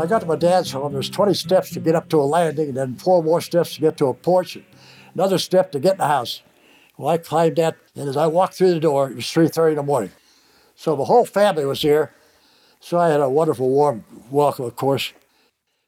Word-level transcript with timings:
I 0.00 0.06
got 0.06 0.20
to 0.20 0.26
my 0.26 0.36
dad's 0.36 0.72
home, 0.72 0.92
there's 0.92 1.10
20 1.10 1.34
steps 1.34 1.70
to 1.70 1.80
get 1.80 1.94
up 1.94 2.08
to 2.08 2.16
a 2.18 2.22
landing, 2.22 2.68
and 2.68 2.76
then 2.76 2.96
four 2.96 3.22
more 3.22 3.40
steps 3.40 3.74
to 3.74 3.80
get 3.80 3.96
to 3.98 4.06
a 4.06 4.14
porch, 4.14 4.56
and 4.56 4.64
another 5.14 5.38
step 5.38 5.70
to 5.72 5.80
get 5.80 5.92
in 5.92 5.98
the 5.98 6.06
house. 6.06 6.42
Well, 6.96 7.08
I 7.08 7.18
climbed 7.18 7.56
that, 7.56 7.76
and 7.94 8.08
as 8.08 8.16
I 8.16 8.26
walked 8.26 8.54
through 8.54 8.74
the 8.74 8.80
door, 8.80 9.10
it 9.10 9.16
was 9.16 9.26
3.30 9.26 9.70
in 9.70 9.76
the 9.76 9.82
morning. 9.82 10.10
So 10.74 10.96
the 10.96 11.04
whole 11.04 11.26
family 11.26 11.66
was 11.66 11.82
here. 11.82 12.14
So 12.80 12.98
I 12.98 13.10
had 13.10 13.20
a 13.20 13.28
wonderful, 13.28 13.68
warm 13.68 14.04
welcome, 14.30 14.64
of 14.64 14.76
course. 14.76 15.12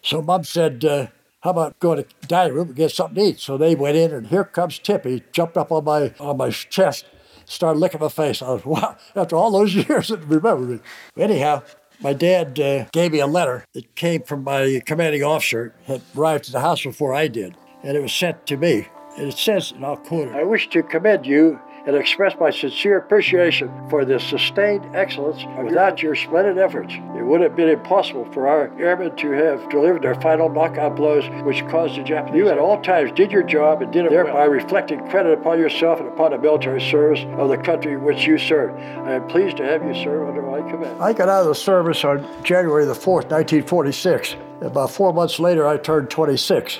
So 0.03 0.21
Mom 0.21 0.45
said, 0.45 0.85
uh, 0.85 1.07
how 1.41 1.51
about 1.51 1.79
going 1.81 2.03
to 2.03 2.09
the 2.21 2.27
dining 2.27 2.55
room 2.55 2.69
and 2.69 2.77
get 2.77 2.93
something 2.93 3.17
to 3.17 3.31
eat? 3.31 3.41
So 3.41 3.57
they 3.57 3.75
went 3.75 3.97
in, 3.97 4.13
and 4.13 4.27
here 4.27 4.45
comes 4.45 4.79
Tippy, 4.79 5.23
jumped 5.33 5.57
up 5.57 5.73
on 5.73 5.85
my 5.85 6.15
on 6.21 6.37
my 6.37 6.51
chest, 6.51 7.07
started 7.47 7.79
licking 7.81 8.01
my 8.01 8.09
face. 8.09 8.43
I 8.43 8.51
was, 8.51 8.65
wow, 8.65 8.97
after 9.17 9.37
all 9.37 9.51
those 9.51 9.75
years, 9.89 10.11
it 10.11 10.21
remembered 10.21 10.69
me. 10.69 10.79
Anyhow, 11.17 11.63
my 12.01 12.13
dad 12.13 12.59
uh, 12.59 12.87
gave 12.93 13.13
me 13.13 13.21
a 13.21 13.27
letter 13.27 13.65
that 13.75 13.95
came 13.95 14.23
from 14.23 14.45
my 14.45 14.83
commanding 14.85 15.23
officer, 15.23 15.75
had 15.87 16.03
arrived 16.17 16.47
at 16.47 16.53
the 16.53 16.61
house 16.61 16.83
before 16.83 17.15
I 17.15 17.29
did, 17.29 17.57
and 17.83 17.97
it 17.97 18.01
was 18.01 18.13
sent 18.13 18.47
to 18.47 18.57
me. 18.57 18.89
And 19.17 19.29
it 19.29 19.39
says, 19.39 19.73
and 19.73 19.85
I'll 19.85 19.97
quote 19.97 20.29
it 20.29 20.35
I 20.35 20.43
wish 20.43 20.69
to 20.71 20.83
commend 20.83 21.27
you 21.27 21.61
and 21.87 21.97
express 21.97 22.35
my 22.39 22.51
sincere 22.51 22.99
appreciation 22.99 23.71
for 23.89 24.05
the 24.05 24.19
sustained 24.21 24.85
excellence. 24.95 25.45
Without 25.63 26.03
your 26.03 26.15
splendid 26.15 26.59
efforts, 26.59 26.95
it 26.95 27.25
would 27.25 27.41
have 27.41 27.57
been 27.57 27.69
impossible 27.69 28.25
for 28.33 28.47
our 28.47 28.73
airmen 28.81 29.17
to 29.17 29.31
have 29.33 29.69
delivered 29.69 30.03
their 30.03 30.15
final 30.17 30.49
knockout 30.49 30.97
blows, 30.97 31.25
which 31.45 31.67
caused 31.69 31.97
the 31.97 32.03
Japanese. 32.03 32.39
You 32.39 32.49
at 32.49 32.59
all 32.59 32.81
times 32.83 33.13
did 33.13 33.33
your 33.33 33.43
job 33.43 33.83
and 33.83 33.93
did 33.93 34.07
it 34.07 34.11
thereby 34.11 34.47
well. 34.47 34.49
reflecting 34.49 35.07
credit 35.09 35.33
upon 35.33 35.59
yourself 35.59 36.01
and 36.01 36.09
upon 36.09 36.31
the 36.31 36.39
military 36.39 36.81
service 36.81 37.21
of 37.39 37.49
the 37.49 37.59
country 37.59 37.97
which 37.97 38.25
you 38.25 38.39
served. 38.39 38.79
I 38.79 39.15
am 39.15 39.27
pleased 39.29 39.57
to 39.59 39.65
have 39.65 39.85
you 39.85 39.95
serve 39.95 40.29
under 40.29 40.43
my 40.43 40.61
command. 40.71 41.03
I 41.03 41.13
got 41.13 41.29
out 41.29 41.43
of 41.43 41.49
the 41.49 41.55
service 41.55 42.05
on 42.05 42.27
January 42.45 42.85
the 42.85 42.93
4th, 42.95 43.31
1946. 43.31 44.37
About 44.61 44.91
four 44.91 45.13
months 45.13 45.41
later, 45.41 45.67
I 45.67 45.77
turned 45.77 46.11
26. 46.11 46.79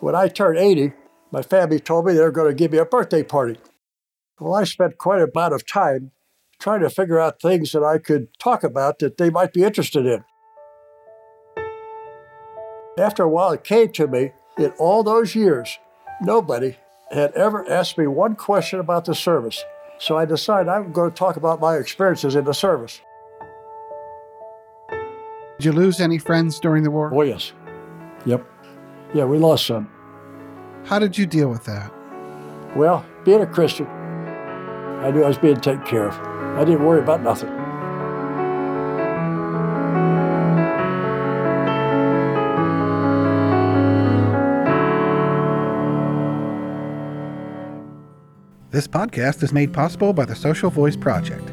When 0.00 0.14
I 0.14 0.28
turned 0.28 0.58
80, 0.58 0.92
my 1.32 1.42
family 1.42 1.80
told 1.80 2.06
me 2.06 2.12
they 2.12 2.20
were 2.20 2.30
going 2.30 2.48
to 2.48 2.54
give 2.54 2.70
me 2.70 2.78
a 2.78 2.84
birthday 2.84 3.22
party. 3.22 3.58
Well, 4.38 4.54
I 4.54 4.64
spent 4.64 4.98
quite 4.98 5.20
a 5.20 5.30
amount 5.30 5.54
of 5.54 5.66
time 5.66 6.10
trying 6.60 6.80
to 6.80 6.90
figure 6.90 7.18
out 7.18 7.40
things 7.40 7.72
that 7.72 7.82
I 7.82 7.98
could 7.98 8.28
talk 8.38 8.62
about 8.64 8.98
that 8.98 9.16
they 9.16 9.30
might 9.30 9.52
be 9.52 9.62
interested 9.62 10.04
in. 10.04 10.24
After 12.98 13.22
a 13.22 13.28
while, 13.28 13.52
it 13.52 13.64
came 13.64 13.92
to 13.92 14.06
me 14.06 14.32
in 14.58 14.72
all 14.78 15.02
those 15.02 15.34
years, 15.34 15.78
nobody 16.20 16.76
had 17.10 17.32
ever 17.32 17.68
asked 17.70 17.98
me 17.98 18.06
one 18.06 18.34
question 18.34 18.80
about 18.80 19.04
the 19.04 19.14
service. 19.14 19.62
So 19.98 20.16
I 20.16 20.24
decided 20.24 20.68
I'm 20.68 20.92
going 20.92 21.10
to 21.10 21.16
talk 21.16 21.36
about 21.36 21.60
my 21.60 21.76
experiences 21.76 22.34
in 22.36 22.44
the 22.44 22.54
service. 22.54 23.00
Did 25.58 25.64
you 25.64 25.72
lose 25.72 26.00
any 26.00 26.18
friends 26.18 26.60
during 26.60 26.82
the 26.82 26.90
war? 26.90 27.10
Oh, 27.14 27.22
yes. 27.22 27.52
Yep. 28.26 28.46
Yeah, 29.14 29.24
we 29.24 29.38
lost 29.38 29.66
some. 29.66 29.90
How 30.84 30.98
did 30.98 31.16
you 31.16 31.26
deal 31.26 31.48
with 31.48 31.64
that? 31.64 31.92
Well, 32.76 33.04
being 33.24 33.40
a 33.40 33.46
Christian, 33.46 33.86
I 35.02 35.10
knew 35.10 35.22
I 35.22 35.28
was 35.28 35.38
being 35.38 35.60
taken 35.60 35.84
care 35.84 36.08
of. 36.08 36.14
I 36.58 36.64
didn't 36.64 36.84
worry 36.84 37.00
about 37.00 37.22
nothing. 37.22 37.50
This 48.70 48.86
podcast 48.86 49.42
is 49.42 49.52
made 49.52 49.72
possible 49.72 50.12
by 50.12 50.24
the 50.24 50.34
Social 50.34 50.70
Voice 50.70 50.96
Project, 50.96 51.48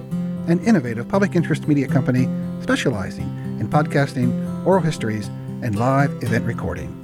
an 0.48 0.60
innovative 0.66 1.08
public 1.08 1.36
interest 1.36 1.68
media 1.68 1.88
company 1.88 2.28
specializing 2.62 3.28
in 3.60 3.70
podcasting, 3.70 4.66
oral 4.66 4.82
histories, 4.82 5.28
and 5.62 5.78
live 5.78 6.12
event 6.24 6.46
recording. 6.46 7.03